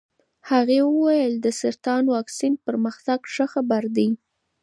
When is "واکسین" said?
2.15-2.53